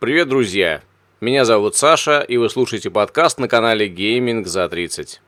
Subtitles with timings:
[0.00, 0.80] Привет, друзья!
[1.20, 5.20] Меня зовут Саша, и вы слушаете подкаст на канале Gaming за 30.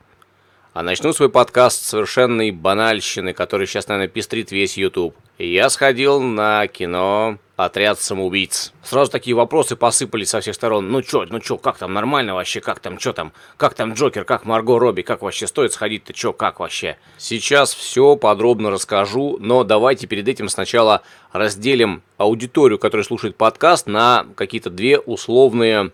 [0.75, 5.17] А начну свой подкаст с совершенной банальщины, который сейчас, наверное, пестрит весь YouTube.
[5.39, 8.73] Я сходил на кино «Отряд самоубийц».
[8.83, 10.91] Сразу такие вопросы посыпались со всех сторон.
[10.91, 14.25] Ну чё, ну чё, как там, нормально вообще, как там, чё там, как там Джокер,
[14.25, 16.97] как Марго Робби, как вообще стоит сходить-то, чё, как вообще?
[17.19, 21.03] Сейчас все подробно расскажу, но давайте перед этим сначала
[21.33, 25.91] разделим аудиторию, которая слушает подкаст, на какие-то две условные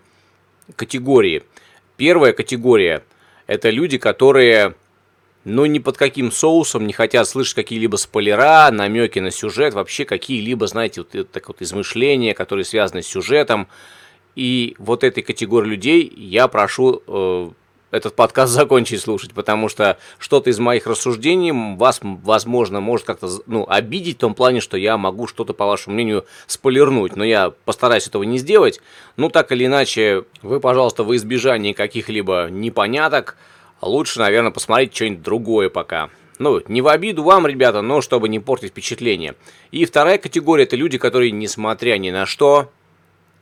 [0.77, 1.43] категории.
[1.97, 3.03] Первая категория–
[3.47, 4.75] это люди, которые,
[5.47, 10.67] ну, ни под каким соусом не хотят слышать какие-либо спойлера, намеки на сюжет, вообще какие-либо,
[10.67, 13.69] знаете, вот, так вот измышления, которые связаны с сюжетом.
[14.35, 17.49] И вот этой категории людей я прошу э,
[17.91, 23.65] этот подкаст закончить слушать, потому что что-то из моих рассуждений вас, возможно, может как-то ну,
[23.69, 28.05] обидеть в том плане, что я могу что-то, по вашему мнению, спойлернуть, но я постараюсь
[28.05, 28.81] этого не сделать.
[29.15, 33.37] Ну, так или иначе, вы, пожалуйста, во избежание каких-либо непоняток,
[33.81, 36.09] лучше, наверное, посмотреть что-нибудь другое пока.
[36.39, 39.35] Ну, не в обиду вам, ребята, но чтобы не портить впечатление.
[39.71, 42.69] И вторая категория– это люди, которые, несмотря ни на что,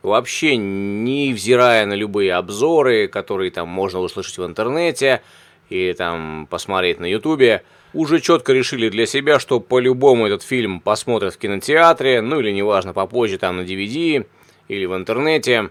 [0.01, 5.21] вообще не взирая на любые обзоры, которые там можно услышать в интернете
[5.69, 7.63] или там посмотреть на ютубе,
[7.93, 12.93] уже четко решили для себя, что по-любому этот фильм посмотрят в кинотеатре, ну или неважно,
[12.93, 14.25] попозже там на DVD
[14.67, 15.69] или в интернете.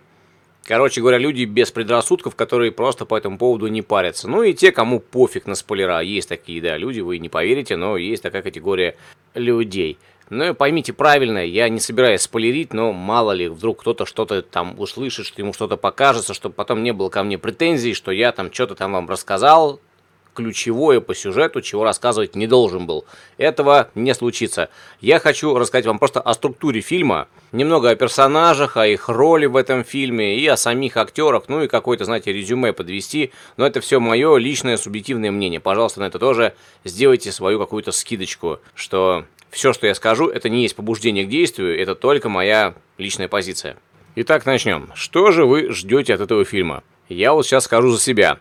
[0.65, 4.29] Короче говоря, люди без предрассудков, которые просто по этому поводу не парятся.
[4.29, 6.01] Ну и те, кому пофиг на спойлера.
[6.01, 8.97] Есть такие, да, люди, вы не поверите, но есть такая категория
[9.35, 9.98] людей.
[10.31, 15.27] Ну, поймите правильно, я не собираюсь спойлерить, но мало ли, вдруг кто-то что-то там услышит,
[15.27, 18.75] что ему что-то покажется, чтобы потом не было ко мне претензий, что я там что-то
[18.75, 19.81] там вам рассказал,
[20.35, 23.05] ключевое по сюжету, чего рассказывать не должен был.
[23.39, 24.69] Этого не случится.
[25.01, 29.57] Я хочу рассказать вам просто о структуре фильма, немного о персонажах, о их роли в
[29.57, 33.33] этом фильме и о самих актерах, ну и какое-то, знаете, резюме подвести.
[33.57, 35.61] Но это все мое личное субъективное мнение.
[35.61, 36.55] Пожалуйста, на это тоже
[36.85, 41.81] сделайте свою какую-то скидочку, что все, что я скажу, это не есть побуждение к действию,
[41.81, 43.77] это только моя личная позиция.
[44.17, 44.91] Итак, начнем.
[44.95, 46.83] Что же вы ждете от этого фильма?
[47.08, 48.39] Я вот сейчас скажу за себя.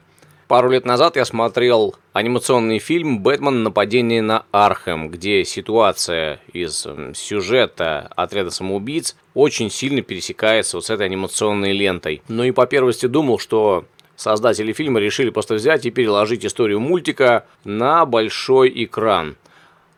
[0.48, 3.64] Пару лет назад я смотрел анимационный фильм «Бэтмен.
[3.64, 11.06] Нападение на Архем», где ситуация из сюжета отряда самоубийц очень сильно пересекается вот с этой
[11.06, 12.22] анимационной лентой.
[12.28, 17.46] Но и по первости думал, что создатели фильма решили просто взять и переложить историю мультика
[17.64, 19.38] на большой экран.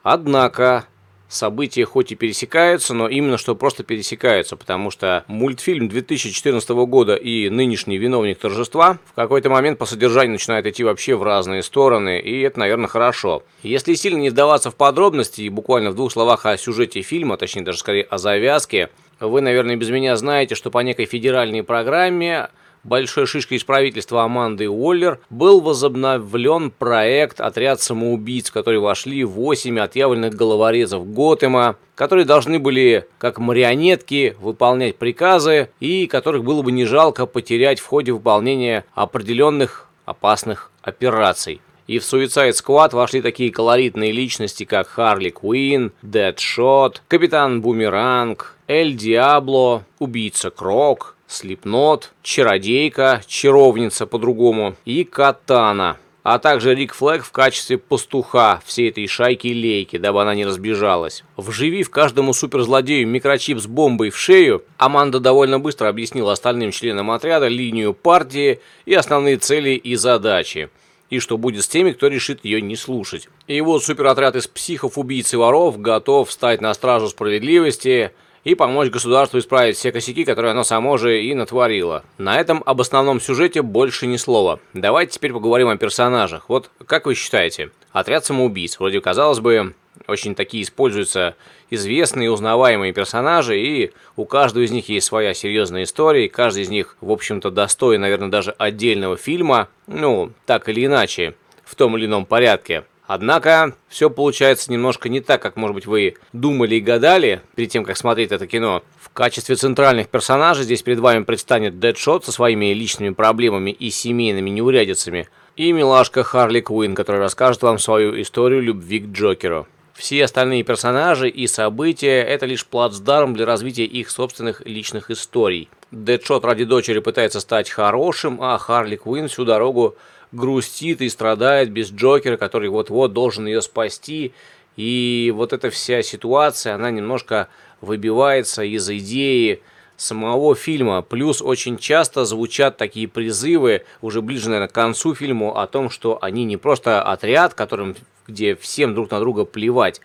[0.04, 0.86] Однако
[1.28, 7.50] события хоть и пересекаются, но именно что просто пересекаются, потому что мультфильм 2014 года и
[7.50, 12.42] нынешний виновник торжества в какой-то момент по содержанию начинают идти вообще в разные стороны, и
[12.42, 13.44] это, наверное, хорошо.
[13.64, 17.64] Если сильно не вдаваться в подробности и буквально в двух словах о сюжете фильма, точнее
[17.64, 22.50] даже скорее о завязке, вы, наверное, без меня знаете, что по некой федеральной программе
[22.86, 29.80] большой шишкой из правительства Аманды Уоллер был возобновлен проект «Отряд самоубийц», в который вошли 8
[29.80, 36.86] отъявленных головорезов Готэма, которые должны были, как марионетки, выполнять приказы и которых было бы не
[36.86, 41.62] жалко потерять в ходе выполнения определенных опасных операций.
[41.88, 48.96] И в Suicide Squad вошли такие колоритные личности, как Харли Куин, Дэдшот, Капитан Бумеранг, Эль
[48.96, 55.98] Диабло, Убийца Крок, Слепнот, Чародейка, Чаровница по-другому и Катана.
[56.24, 61.24] А также Рик Флэг в качестве пастуха всей этой шайки-лейки, дабы она не разбежалась.
[61.38, 67.48] Вживив каждому суперзлодею микрочип с бомбой в шею, Аманда довольно быстро объяснила остальным членам отряда
[67.48, 70.70] линию партии и основные цели и задачи
[71.10, 73.30] и что будет с теми, кто решит ее не слушать.
[73.48, 78.12] И вот суперотряд из психов, убийц и воров готов встать на стражу справедливости
[78.46, 82.04] и помочь государству исправить все косяки, которые оно само же и натворило.
[82.18, 84.60] На этом об основном сюжете больше ни слова.
[84.74, 86.48] Давайте теперь поговорим о персонажах.
[86.48, 89.74] Вот как вы считаете, отряд самоубийц, вроде казалось бы,
[90.08, 91.36] очень такие используются
[91.72, 96.70] известные, узнаваемые персонажи, и у каждого из них есть своя серьезная история, и каждый из
[96.70, 101.34] них, в общем-то, достоин, наверное, даже отдельного фильма, ну, так или иначе,
[101.64, 102.84] в том или ином порядке.
[103.08, 107.86] Однако, все получается немножко не так, как, может быть, вы думали и гадали перед тем,
[107.86, 108.84] как смотреть это кино.
[109.00, 114.50] В качестве центральных персонажей здесь перед вами предстанет Дэдшот со своими личными проблемами и семейными
[114.50, 119.68] неурядицами, и милашка Харли Куин, которая расскажет вам свою историю любви к Джокеру.
[119.94, 125.70] Все остальные персонажи и события– это лишь плацдарм для развития их собственных личных историй.
[125.92, 129.96] Дэдшот ради дочери пытается стать хорошим, а Харли Куин всю дорогу
[130.36, 134.34] грустит и страдает без Джокера, который вот-вот должен ее спасти.
[134.76, 137.48] И вот эта вся ситуация, она немножко
[137.82, 139.62] выбивается из идеи
[139.98, 141.02] самого фильма.
[141.02, 146.20] Плюс очень часто звучат такие призывы, уже ближе, наверное, к концу фильма, о том, что
[146.22, 147.96] они не просто отряд, которым,
[148.28, 150.02] где всем друг на друга плевать,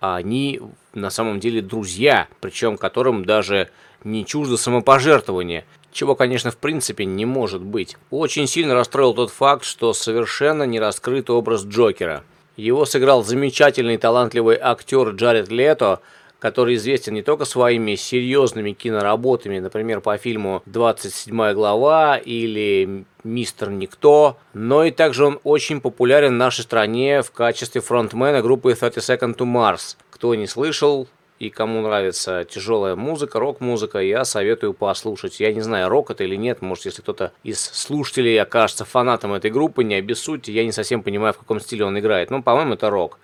[0.00, 0.60] а они
[0.94, 3.70] на самом деле друзья, причем которым даже
[4.04, 5.64] не чуждо самопожертвование,
[5.96, 7.96] чего, конечно, в принципе не может быть.
[8.10, 12.22] Очень сильно расстроил тот факт, что совершенно не раскрыт образ Джокера.
[12.56, 16.00] Его сыграл замечательный талантливый актер Джаред Лето,
[16.38, 24.36] который известен не только своими серьезными киноработами, например, по фильму «27 глава» или «Мистер Никто»,
[24.52, 29.36] но и также он очень популярен в нашей стране в качестве фронтмена группы 30 Second
[29.36, 29.96] to Mars.
[30.10, 35.38] Кто не слышал, и кому нравится тяжелая музыка, рок-музыка, я советую послушать.
[35.40, 39.50] Я не знаю, рок это или нет, может, если кто-то из слушателей окажется фанатом этой
[39.50, 42.30] группы, не обессудьте, я не совсем понимаю, в каком стиле он играет.
[42.30, 43.18] Ну, по-моему, это рок.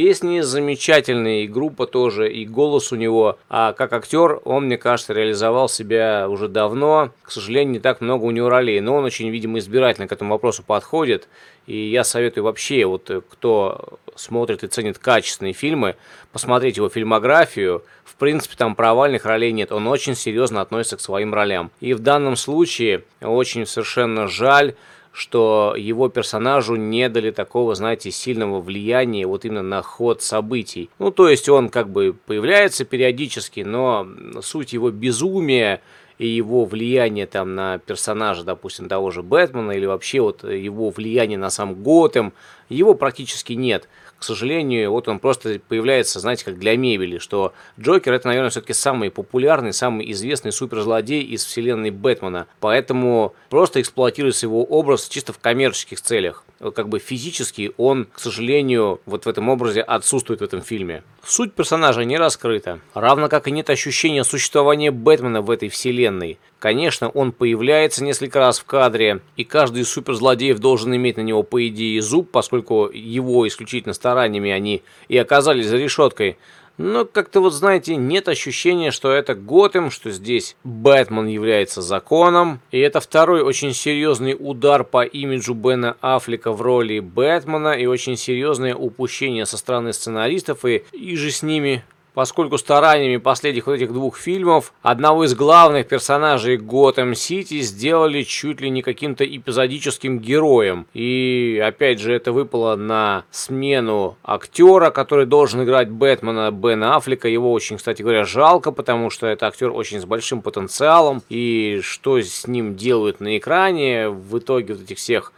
[0.00, 3.36] Песни замечательные, и группа тоже, и голос у него.
[3.48, 7.10] А как актер он, мне кажется, реализовал себя уже давно.
[7.22, 10.34] К сожалению, не так много у него ролей, но он очень, видимо, избирательно к этому
[10.34, 11.26] вопросу подходит.
[11.66, 15.96] И я советую вообще, вот кто смотрит и ценит качественные фильмы,
[16.30, 17.82] посмотреть его фильмографию.
[18.04, 19.72] В принципе, там провальных ролей нет.
[19.72, 21.72] Он очень серьезно относится к своим ролям.
[21.80, 24.76] И в данном случае очень совершенно жаль,
[25.12, 30.90] что его персонажу не дали такого, знаете, сильного влияния вот именно на ход событий.
[30.98, 34.06] Ну, то есть он как бы появляется периодически, но
[34.42, 35.80] суть его безумия
[36.18, 41.38] и его влияние там на персонажа, допустим, того же Бэтмена или вообще вот его влияние
[41.38, 42.32] на сам Готэм,
[42.68, 43.88] его практически нет
[44.18, 48.72] к сожалению, вот он просто появляется, знаете, как для мебели, что Джокер это, наверное, все-таки
[48.72, 52.46] самый популярный, самый известный суперзлодей из вселенной Бэтмена.
[52.60, 56.44] Поэтому просто эксплуатируется его образ чисто в коммерческих целях.
[56.74, 61.04] Как бы физически он, к сожалению, вот в этом образе отсутствует в этом фильме.
[61.24, 66.38] Суть персонажа не раскрыта, равно как и нет ощущения существования Бэтмена в этой вселенной.
[66.58, 71.44] Конечно, он появляется несколько раз в кадре, и каждый из суперзлодеев должен иметь на него,
[71.44, 76.36] по идее, зуб, поскольку его исключительно стараниями они и оказались за решеткой.
[76.78, 82.60] Но как-то вот, знаете, нет ощущения, что это Готэм, что здесь Бэтмен является законом.
[82.70, 88.16] И это второй очень серьезный удар по имиджу Бена Аффлека в роли Бэтмена и очень
[88.16, 91.82] серьезное упущение со стороны сценаристов и, и же с ними
[92.18, 98.60] поскольку стараниями последних вот этих двух фильмов одного из главных персонажей Готэм Сити сделали чуть
[98.60, 100.88] ли не каким-то эпизодическим героем.
[100.94, 107.28] И опять же это выпало на смену актера, который должен играть Бэтмена Бена Аффлека.
[107.28, 111.22] Его очень, кстати говоря, жалко, потому что это актер очень с большим потенциалом.
[111.28, 115.32] И что с ним делают на экране в итоге вот этих всех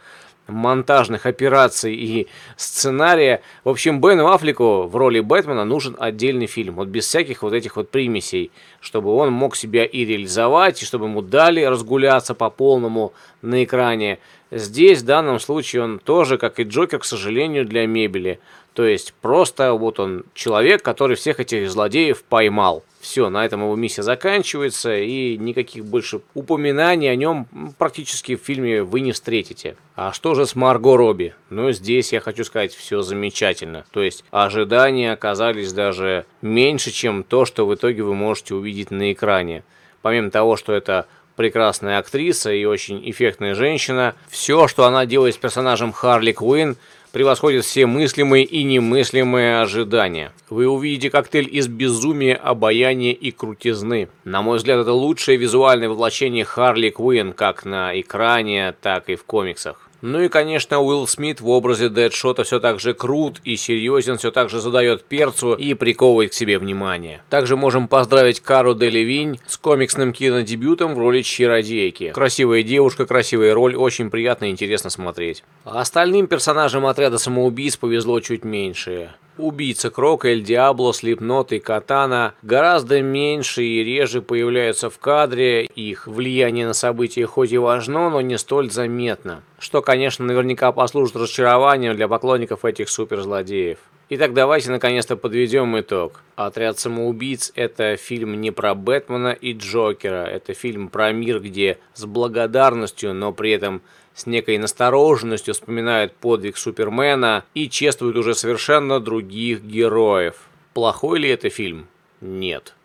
[0.51, 2.27] монтажных операций и
[2.57, 3.41] сценария.
[3.63, 7.75] В общем, Бену Аффлеку в роли Бэтмена нужен отдельный фильм, вот без всяких вот этих
[7.75, 13.13] вот примесей, чтобы он мог себя и реализовать, и чтобы ему дали разгуляться по полному
[13.41, 14.19] на экране.
[14.51, 18.39] Здесь, в данном случае, он тоже, как и Джокер, к сожалению, для мебели.
[18.73, 22.83] То есть просто вот он человек, который всех этих злодеев поймал.
[23.01, 27.47] Все, на этом его миссия заканчивается, и никаких больше упоминаний о нем
[27.77, 29.75] практически в фильме вы не встретите.
[29.95, 31.33] А что же с Марго Робби?
[31.49, 33.85] Ну, здесь я хочу сказать, все замечательно.
[33.91, 39.11] То есть ожидания оказались даже меньше, чем то, что в итоге вы можете увидеть на
[39.11, 39.63] экране.
[40.03, 45.37] Помимо того, что это прекрасная актриса и очень эффектная женщина, все, что она делает с
[45.37, 46.77] персонажем Харли Куин–
[47.11, 50.31] превосходит все мыслимые и немыслимые ожидания.
[50.49, 54.09] Вы увидите коктейль из безумия, обаяния и крутизны.
[54.23, 59.23] На мой взгляд, это лучшее визуальное воплощение Харли Квинн как на экране, так и в
[59.25, 59.90] комиксах.
[60.01, 64.31] Ну и, конечно, Уилл Смит в образе Дэдшота все так же крут и серьезен, все
[64.31, 67.21] так же задает перцу и приковывает к себе внимание.
[67.29, 72.11] Также можем поздравить Кару Делевинь с комиксным кинодебютом в роли чародейки.
[72.11, 75.43] Красивая девушка, красивая роль, очень приятно и интересно смотреть.
[75.65, 79.11] А остальным персонажам отряда самоубийц повезло чуть меньше.
[79.37, 86.05] Убийца Крок, Эль Диабло, Слепнот и Катана гораздо меньше и реже появляются в кадре, их
[86.05, 89.41] влияние на события хоть и важно, но не столь заметно.
[89.57, 93.77] Что, конечно, наверняка послужит разочарованием для поклонников этих суперзлодеев.
[94.13, 96.21] Итак, давайте наконец-то подведем итог.
[96.35, 100.25] «Отряд самоубийц»— это фильм не про Бэтмена и Джокера.
[100.25, 103.81] Это фильм про мир, где с благодарностью, но при этом
[104.13, 110.35] с некой настороженностью вспоминают подвиг Супермена и чествуют уже совершенно других героев.
[110.73, 111.87] Плохой ли это фильм?
[112.21, 112.75] Нет.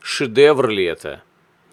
[0.00, 1.22] Шедевр ли это?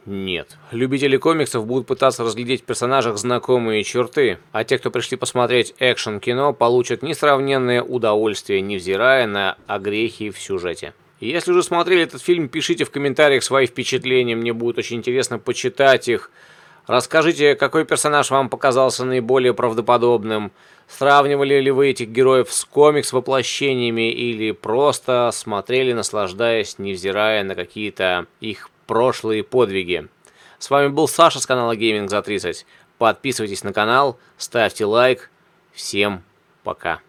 [0.05, 0.57] Нет.
[0.71, 6.51] Любители комиксов будут пытаться разглядеть в персонажах знакомые черты, а те, кто пришли посмотреть экшен-кино,
[6.53, 10.93] получат несравненное удовольствие, невзирая на огрехи в сюжете.
[11.21, 16.09] Если уже смотрели этот фильм, пишите в комментариях свои впечатления, мне будет очень интересно почитать
[16.09, 16.31] их.
[16.87, 20.51] Расскажите, какой персонаж вам показался наиболее правдоподобным.
[20.87, 28.69] Сравнивали ли вы этих героев с комикс-воплощениями или просто смотрели, наслаждаясь, невзирая на какие-то их
[28.85, 30.07] прошлые подвиги.
[30.59, 32.65] С вами был Саша с канала Gaming за 30.
[32.97, 35.29] Подписывайтесь на канал, ставьте лайк.
[35.71, 36.21] Всем
[36.63, 36.99] пока.